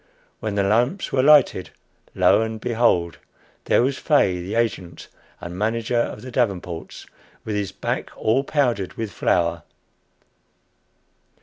When 0.39 0.55
the 0.55 0.63
lamps 0.63 1.11
were 1.11 1.21
lighted, 1.21 1.69
lo 2.15 2.41
and 2.41 2.59
behold! 2.59 3.19
there 3.65 3.83
was 3.83 3.99
Fay, 3.99 4.41
the 4.41 4.55
agent 4.55 5.07
and 5.39 5.55
manager 5.55 5.99
of 5.99 6.23
the 6.23 6.31
Davenports, 6.31 7.05
with 7.45 7.55
his 7.55 7.71
back 7.71 8.09
all 8.17 8.43
powdered 8.43 8.93
with 8.93 9.11
flour. 9.11 9.61